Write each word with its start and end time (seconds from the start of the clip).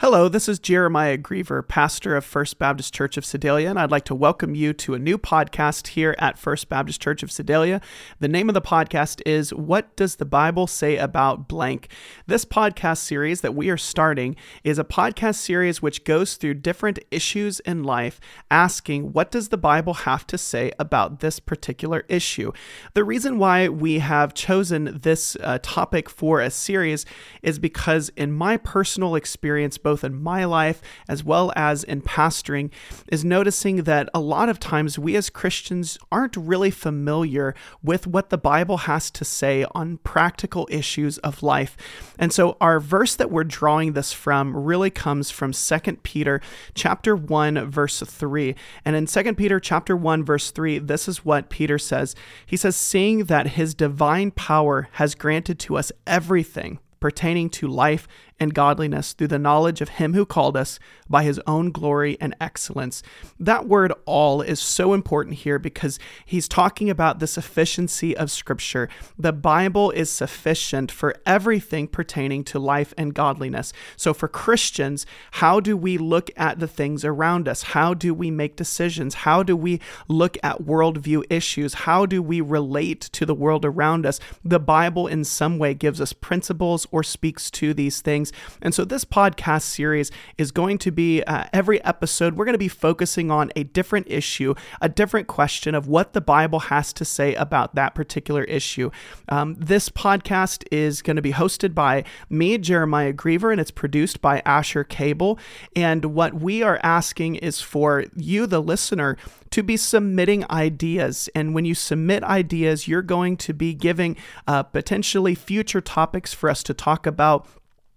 Hello, 0.00 0.30
this 0.30 0.48
is 0.48 0.58
Jeremiah 0.58 1.18
Griever, 1.18 1.68
pastor 1.68 2.16
of 2.16 2.24
First 2.24 2.58
Baptist 2.58 2.94
Church 2.94 3.18
of 3.18 3.24
Sedalia, 3.26 3.68
and 3.68 3.78
I'd 3.78 3.90
like 3.90 4.06
to 4.06 4.14
welcome 4.14 4.54
you 4.54 4.72
to 4.72 4.94
a 4.94 4.98
new 4.98 5.18
podcast 5.18 5.88
here 5.88 6.16
at 6.18 6.38
First 6.38 6.70
Baptist 6.70 7.02
Church 7.02 7.22
of 7.22 7.30
Sedalia. 7.30 7.82
The 8.18 8.26
name 8.26 8.48
of 8.48 8.54
the 8.54 8.62
podcast 8.62 9.20
is 9.26 9.52
What 9.52 9.94
Does 9.96 10.16
the 10.16 10.24
Bible 10.24 10.66
Say 10.66 10.96
About 10.96 11.48
Blank? 11.48 11.92
This 12.26 12.46
podcast 12.46 12.96
series 13.00 13.42
that 13.42 13.54
we 13.54 13.68
are 13.68 13.76
starting 13.76 14.36
is 14.64 14.78
a 14.78 14.84
podcast 14.84 15.34
series 15.34 15.82
which 15.82 16.04
goes 16.04 16.36
through 16.36 16.54
different 16.54 16.98
issues 17.10 17.60
in 17.60 17.84
life, 17.84 18.22
asking 18.50 19.12
what 19.12 19.30
does 19.30 19.50
the 19.50 19.58
Bible 19.58 19.92
have 19.92 20.26
to 20.28 20.38
say 20.38 20.72
about 20.78 21.20
this 21.20 21.38
particular 21.38 22.04
issue. 22.08 22.52
The 22.94 23.04
reason 23.04 23.36
why 23.36 23.68
we 23.68 23.98
have 23.98 24.32
chosen 24.32 24.98
this 25.02 25.36
uh, 25.42 25.58
topic 25.62 26.08
for 26.08 26.40
a 26.40 26.50
series 26.50 27.04
is 27.42 27.58
because, 27.58 28.08
in 28.16 28.32
my 28.32 28.56
personal 28.56 29.14
experience, 29.14 29.76
both 29.76 29.89
in 29.98 30.22
my 30.22 30.44
life 30.44 30.80
as 31.08 31.24
well 31.24 31.52
as 31.56 31.84
in 31.84 32.02
pastoring, 32.02 32.70
is 33.08 33.24
noticing 33.24 33.84
that 33.84 34.08
a 34.14 34.20
lot 34.20 34.48
of 34.48 34.58
times 34.58 34.98
we 34.98 35.16
as 35.16 35.30
Christians 35.30 35.98
aren't 36.10 36.36
really 36.36 36.70
familiar 36.70 37.54
with 37.82 38.06
what 38.06 38.30
the 38.30 38.38
Bible 38.38 38.78
has 38.78 39.10
to 39.10 39.24
say 39.24 39.66
on 39.74 39.98
practical 39.98 40.68
issues 40.70 41.18
of 41.18 41.42
life. 41.42 41.76
And 42.18 42.32
so 42.32 42.56
our 42.60 42.80
verse 42.80 43.14
that 43.16 43.30
we're 43.30 43.44
drawing 43.44 43.92
this 43.92 44.12
from 44.12 44.56
really 44.56 44.90
comes 44.90 45.30
from 45.30 45.52
2 45.52 45.78
Peter 46.02 46.40
chapter 46.74 47.16
1 47.16 47.70
verse 47.70 48.00
3. 48.00 48.54
And 48.84 48.96
in 48.96 49.06
2 49.06 49.34
Peter 49.34 49.58
chapter 49.58 49.96
1 49.96 50.24
verse 50.24 50.50
3, 50.50 50.78
this 50.78 51.08
is 51.08 51.24
what 51.24 51.50
Peter 51.50 51.78
says. 51.78 52.14
He 52.46 52.56
says, 52.56 52.76
"Seeing 52.76 53.24
that 53.24 53.48
his 53.48 53.74
divine 53.74 54.30
power 54.30 54.88
has 54.92 55.14
granted 55.14 55.58
to 55.60 55.76
us 55.76 55.92
everything 56.06 56.78
pertaining 57.00 57.48
to 57.48 57.66
life 57.66 58.06
and 58.40 58.54
godliness 58.54 59.12
through 59.12 59.28
the 59.28 59.38
knowledge 59.38 59.82
of 59.82 59.90
him 59.90 60.14
who 60.14 60.24
called 60.24 60.56
us 60.56 60.80
by 61.08 61.22
his 61.22 61.40
own 61.46 61.70
glory 61.70 62.16
and 62.20 62.34
excellence. 62.40 63.02
That 63.38 63.68
word 63.68 63.92
all 64.06 64.40
is 64.40 64.58
so 64.58 64.94
important 64.94 65.36
here 65.36 65.58
because 65.58 65.98
he's 66.24 66.48
talking 66.48 66.88
about 66.88 67.18
the 67.18 67.26
sufficiency 67.26 68.16
of 68.16 68.30
Scripture. 68.30 68.88
The 69.18 69.32
Bible 69.32 69.90
is 69.90 70.08
sufficient 70.08 70.90
for 70.90 71.14
everything 71.26 71.86
pertaining 71.88 72.44
to 72.44 72.58
life 72.58 72.94
and 72.96 73.14
godliness. 73.14 73.72
So, 73.96 74.14
for 74.14 74.28
Christians, 74.28 75.04
how 75.32 75.60
do 75.60 75.76
we 75.76 75.98
look 75.98 76.30
at 76.36 76.60
the 76.60 76.68
things 76.68 77.04
around 77.04 77.48
us? 77.48 77.62
How 77.62 77.92
do 77.92 78.14
we 78.14 78.30
make 78.30 78.56
decisions? 78.56 79.14
How 79.14 79.42
do 79.42 79.56
we 79.56 79.80
look 80.08 80.38
at 80.42 80.62
worldview 80.62 81.24
issues? 81.28 81.74
How 81.74 82.06
do 82.06 82.22
we 82.22 82.40
relate 82.40 83.00
to 83.12 83.26
the 83.26 83.34
world 83.34 83.64
around 83.64 84.06
us? 84.06 84.20
The 84.44 84.60
Bible, 84.60 85.06
in 85.06 85.24
some 85.24 85.58
way, 85.58 85.74
gives 85.74 86.00
us 86.00 86.12
principles 86.12 86.86
or 86.90 87.02
speaks 87.02 87.50
to 87.52 87.74
these 87.74 88.00
things 88.00 88.29
things. 88.30 88.58
And 88.62 88.74
so 88.74 88.84
this 88.84 89.04
podcast 89.04 89.62
series 89.62 90.10
is 90.38 90.52
going 90.52 90.78
to 90.78 90.90
be 90.90 91.22
uh, 91.24 91.44
every 91.52 91.82
episode, 91.84 92.36
we're 92.36 92.44
going 92.44 92.54
to 92.54 92.58
be 92.58 92.68
focusing 92.68 93.30
on 93.30 93.50
a 93.56 93.64
different 93.64 94.06
issue, 94.10 94.54
a 94.80 94.88
different 94.88 95.28
question 95.28 95.74
of 95.74 95.86
what 95.86 96.12
the 96.12 96.20
Bible 96.20 96.60
has 96.60 96.92
to 96.94 97.04
say 97.04 97.34
about 97.34 97.74
that 97.74 97.94
particular 97.94 98.44
issue. 98.44 98.90
Um, 99.28 99.56
this 99.58 99.88
podcast 99.88 100.64
is 100.70 101.02
going 101.02 101.16
to 101.16 101.22
be 101.22 101.32
hosted 101.32 101.74
by 101.74 102.04
me, 102.28 102.58
Jeremiah 102.58 103.12
Griever, 103.12 103.50
and 103.52 103.60
it's 103.60 103.70
produced 103.70 104.20
by 104.20 104.42
Asher 104.44 104.84
Cable. 104.84 105.38
And 105.74 106.06
what 106.06 106.34
we 106.34 106.62
are 106.62 106.80
asking 106.82 107.36
is 107.36 107.60
for 107.60 108.04
you, 108.16 108.46
the 108.46 108.60
listener, 108.60 109.16
to 109.50 109.62
be 109.62 109.76
submitting 109.76 110.48
ideas. 110.50 111.28
And 111.34 111.54
when 111.54 111.64
you 111.64 111.74
submit 111.74 112.22
ideas, 112.22 112.86
you're 112.86 113.02
going 113.02 113.36
to 113.38 113.52
be 113.52 113.74
giving 113.74 114.16
uh, 114.46 114.62
potentially 114.62 115.34
future 115.34 115.80
topics 115.80 116.32
for 116.32 116.48
us 116.48 116.62
to 116.64 116.74
talk 116.74 117.06
about 117.06 117.46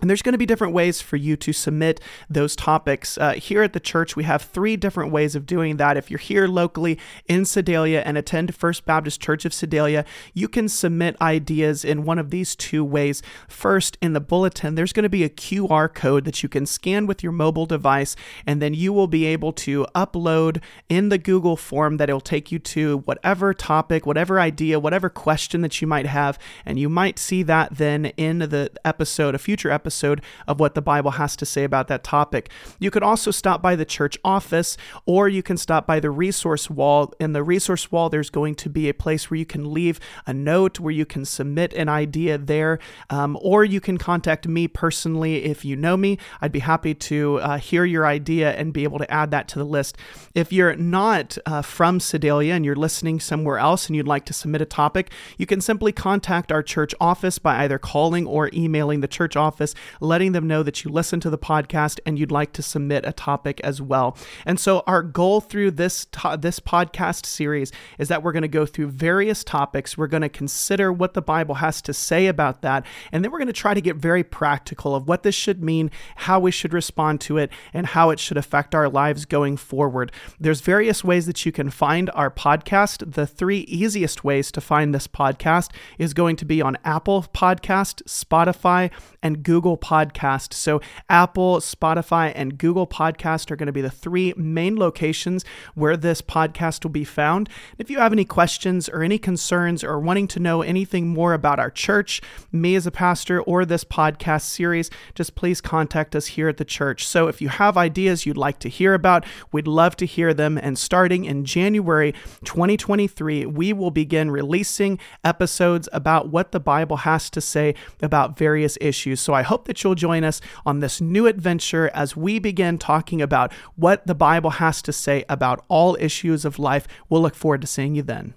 and 0.00 0.10
there's 0.10 0.22
going 0.22 0.34
to 0.34 0.38
be 0.38 0.46
different 0.46 0.74
ways 0.74 1.00
for 1.00 1.16
you 1.16 1.36
to 1.36 1.52
submit 1.54 2.00
those 2.28 2.54
topics. 2.54 3.16
Uh, 3.16 3.32
here 3.32 3.62
at 3.62 3.72
the 3.72 3.80
church, 3.80 4.14
we 4.14 4.24
have 4.24 4.42
three 4.42 4.76
different 4.76 5.10
ways 5.10 5.34
of 5.34 5.46
doing 5.46 5.78
that. 5.78 5.96
If 5.96 6.10
you're 6.10 6.18
here 6.18 6.46
locally 6.46 6.98
in 7.26 7.46
Sedalia 7.46 8.02
and 8.04 8.18
attend 8.18 8.54
First 8.54 8.84
Baptist 8.84 9.22
Church 9.22 9.46
of 9.46 9.54
Sedalia, 9.54 10.04
you 10.34 10.48
can 10.48 10.68
submit 10.68 11.16
ideas 11.20 11.82
in 11.82 12.04
one 12.04 12.18
of 12.18 12.28
these 12.28 12.54
two 12.54 12.84
ways. 12.84 13.22
First, 13.48 13.96
in 14.02 14.12
the 14.12 14.20
bulletin, 14.20 14.74
there's 14.74 14.92
going 14.92 15.04
to 15.04 15.08
be 15.08 15.24
a 15.24 15.30
QR 15.30 15.92
code 15.92 16.26
that 16.26 16.42
you 16.42 16.48
can 16.48 16.66
scan 16.66 17.06
with 17.06 17.22
your 17.22 17.32
mobile 17.32 17.66
device, 17.66 18.16
and 18.46 18.60
then 18.60 18.74
you 18.74 18.92
will 18.92 19.08
be 19.08 19.24
able 19.24 19.52
to 19.54 19.86
upload 19.94 20.60
in 20.90 21.08
the 21.08 21.18
Google 21.18 21.56
form 21.56 21.96
that 21.96 22.10
it'll 22.10 22.20
take 22.20 22.52
you 22.52 22.58
to 22.58 22.98
whatever 22.98 23.54
topic, 23.54 24.04
whatever 24.04 24.38
idea, 24.40 24.78
whatever 24.78 25.08
question 25.08 25.62
that 25.62 25.80
you 25.80 25.86
might 25.86 26.06
have. 26.06 26.38
And 26.66 26.78
you 26.78 26.90
might 26.90 27.18
see 27.18 27.42
that 27.44 27.78
then 27.78 28.06
in 28.18 28.40
the 28.40 28.70
episode, 28.84 29.34
a 29.34 29.38
future 29.38 29.70
episode 29.70 29.85
episode 29.86 30.20
of 30.48 30.58
what 30.58 30.74
the 30.74 30.82
Bible 30.82 31.12
has 31.12 31.36
to 31.36 31.46
say 31.46 31.62
about 31.62 31.86
that 31.86 32.02
topic. 32.02 32.50
You 32.80 32.90
could 32.90 33.04
also 33.04 33.30
stop 33.30 33.62
by 33.62 33.76
the 33.76 33.84
church 33.84 34.18
office 34.24 34.76
or 35.04 35.28
you 35.28 35.44
can 35.44 35.56
stop 35.56 35.86
by 35.86 36.00
the 36.00 36.10
resource 36.10 36.68
wall. 36.68 37.14
In 37.20 37.34
the 37.34 37.44
resource 37.44 37.92
wall, 37.92 38.10
there's 38.10 38.28
going 38.28 38.56
to 38.56 38.68
be 38.68 38.88
a 38.88 38.94
place 38.94 39.30
where 39.30 39.38
you 39.38 39.46
can 39.46 39.72
leave 39.72 40.00
a 40.26 40.34
note, 40.34 40.80
where 40.80 40.92
you 40.92 41.06
can 41.06 41.24
submit 41.24 41.72
an 41.74 41.88
idea 41.88 42.36
there, 42.36 42.80
um, 43.10 43.38
or 43.40 43.64
you 43.64 43.80
can 43.80 43.96
contact 43.96 44.48
me 44.48 44.66
personally 44.66 45.44
if 45.44 45.64
you 45.64 45.76
know 45.76 45.96
me. 45.96 46.18
I'd 46.40 46.50
be 46.50 46.58
happy 46.58 46.92
to 46.94 47.38
uh, 47.38 47.58
hear 47.58 47.84
your 47.84 48.04
idea 48.04 48.52
and 48.54 48.72
be 48.72 48.82
able 48.82 48.98
to 48.98 49.08
add 49.08 49.30
that 49.30 49.46
to 49.48 49.60
the 49.60 49.64
list. 49.64 49.96
If 50.34 50.52
you're 50.52 50.74
not 50.74 51.38
uh, 51.46 51.62
from 51.62 52.00
Sedalia 52.00 52.54
and 52.54 52.64
you're 52.64 52.74
listening 52.74 53.20
somewhere 53.20 53.58
else 53.58 53.86
and 53.86 53.94
you'd 53.94 54.08
like 54.08 54.24
to 54.24 54.32
submit 54.32 54.62
a 54.62 54.66
topic, 54.66 55.12
you 55.38 55.46
can 55.46 55.60
simply 55.60 55.92
contact 55.92 56.50
our 56.50 56.64
church 56.64 56.92
office 57.00 57.38
by 57.38 57.62
either 57.62 57.78
calling 57.78 58.26
or 58.26 58.50
emailing 58.52 59.00
the 59.00 59.06
church 59.06 59.36
office 59.36 59.75
letting 60.00 60.32
them 60.32 60.46
know 60.46 60.62
that 60.62 60.84
you 60.84 60.90
listen 60.90 61.20
to 61.20 61.30
the 61.30 61.38
podcast 61.38 62.00
and 62.06 62.18
you'd 62.18 62.30
like 62.30 62.52
to 62.54 62.62
submit 62.62 63.04
a 63.06 63.12
topic 63.12 63.60
as 63.62 63.80
well. 63.80 64.16
And 64.44 64.58
so 64.60 64.82
our 64.86 65.02
goal 65.02 65.40
through 65.40 65.72
this 65.72 66.04
to- 66.06 66.38
this 66.40 66.60
podcast 66.60 67.26
series 67.26 67.72
is 67.98 68.08
that 68.08 68.22
we're 68.22 68.32
going 68.32 68.42
to 68.42 68.48
go 68.48 68.66
through 68.66 68.88
various 68.88 69.42
topics. 69.42 69.96
We're 69.98 70.06
going 70.06 70.22
to 70.22 70.28
consider 70.28 70.92
what 70.92 71.14
the 71.14 71.22
Bible 71.22 71.56
has 71.56 71.82
to 71.82 71.92
say 71.92 72.26
about 72.26 72.62
that, 72.62 72.86
and 73.12 73.24
then 73.24 73.32
we're 73.32 73.38
going 73.38 73.46
to 73.48 73.52
try 73.52 73.74
to 73.74 73.80
get 73.80 73.96
very 73.96 74.22
practical 74.22 74.94
of 74.94 75.08
what 75.08 75.22
this 75.22 75.34
should 75.34 75.62
mean, 75.62 75.90
how 76.16 76.38
we 76.38 76.50
should 76.50 76.72
respond 76.72 77.20
to 77.22 77.38
it, 77.38 77.50
and 77.72 77.86
how 77.88 78.10
it 78.10 78.18
should 78.20 78.36
affect 78.36 78.74
our 78.74 78.88
lives 78.88 79.24
going 79.24 79.56
forward. 79.56 80.12
There's 80.38 80.60
various 80.60 81.02
ways 81.02 81.26
that 81.26 81.44
you 81.44 81.52
can 81.52 81.70
find 81.70 82.10
our 82.14 82.30
podcast. 82.30 83.12
The 83.14 83.26
three 83.26 83.60
easiest 83.60 84.22
ways 84.22 84.52
to 84.52 84.60
find 84.60 84.94
this 84.94 85.08
podcast 85.08 85.70
is 85.98 86.14
going 86.14 86.36
to 86.36 86.44
be 86.44 86.62
on 86.62 86.76
Apple 86.84 87.26
Podcast, 87.34 88.02
Spotify, 88.04 88.90
and 89.22 89.42
Google 89.42 89.65
Podcast. 89.74 90.52
So, 90.52 90.82
Apple, 91.08 91.60
Spotify, 91.60 92.30
and 92.34 92.58
Google 92.58 92.86
Podcast 92.86 93.50
are 93.50 93.56
going 93.56 93.68
to 93.68 93.72
be 93.72 93.80
the 93.80 93.88
three 93.88 94.34
main 94.36 94.76
locations 94.76 95.46
where 95.74 95.96
this 95.96 96.20
podcast 96.20 96.84
will 96.84 96.90
be 96.90 97.04
found. 97.04 97.48
If 97.78 97.88
you 97.88 98.00
have 98.00 98.12
any 98.12 98.26
questions 98.26 98.86
or 98.86 99.02
any 99.02 99.16
concerns 99.16 99.82
or 99.82 99.98
wanting 99.98 100.28
to 100.28 100.40
know 100.40 100.60
anything 100.60 101.08
more 101.08 101.32
about 101.32 101.58
our 101.58 101.70
church, 101.70 102.20
me 102.52 102.74
as 102.74 102.86
a 102.86 102.90
pastor, 102.90 103.40
or 103.40 103.64
this 103.64 103.82
podcast 103.82 104.42
series, 104.42 104.90
just 105.14 105.34
please 105.36 105.62
contact 105.62 106.14
us 106.14 106.26
here 106.26 106.50
at 106.50 106.58
the 106.58 106.64
church. 106.66 107.06
So, 107.06 107.28
if 107.28 107.40
you 107.40 107.48
have 107.48 107.78
ideas 107.78 108.26
you'd 108.26 108.36
like 108.36 108.58
to 108.58 108.68
hear 108.68 108.92
about, 108.92 109.24
we'd 109.52 109.66
love 109.66 109.96
to 109.96 110.04
hear 110.04 110.34
them. 110.34 110.58
And 110.58 110.78
starting 110.78 111.24
in 111.24 111.46
January 111.46 112.12
2023, 112.44 113.46
we 113.46 113.72
will 113.72 113.90
begin 113.90 114.30
releasing 114.30 114.98
episodes 115.24 115.88
about 115.92 116.28
what 116.28 116.52
the 116.52 116.60
Bible 116.60 116.98
has 116.98 117.30
to 117.30 117.40
say 117.40 117.74
about 118.02 118.36
various 118.36 118.76
issues. 118.80 119.20
So 119.20 119.32
I 119.32 119.42
hope 119.56 119.64
that 119.64 119.82
you'll 119.82 119.94
join 119.94 120.22
us 120.22 120.42
on 120.66 120.80
this 120.80 121.00
new 121.00 121.26
adventure 121.26 121.90
as 121.94 122.14
we 122.14 122.38
begin 122.38 122.76
talking 122.76 123.22
about 123.22 123.50
what 123.74 124.06
the 124.06 124.14
Bible 124.14 124.50
has 124.50 124.82
to 124.82 124.92
say 124.92 125.24
about 125.30 125.64
all 125.68 125.96
issues 125.98 126.44
of 126.44 126.58
life. 126.58 126.86
We'll 127.08 127.22
look 127.22 127.34
forward 127.34 127.62
to 127.62 127.66
seeing 127.66 127.94
you 127.94 128.02
then. 128.02 128.34